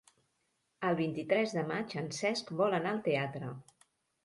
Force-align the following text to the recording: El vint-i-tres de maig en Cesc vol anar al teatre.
El 0.89 0.97
vint-i-tres 0.99 1.53
de 1.59 1.65
maig 1.73 1.95
en 2.03 2.09
Cesc 2.21 2.51
vol 2.63 2.77
anar 2.81 2.97
al 2.97 3.05
teatre. 3.13 3.55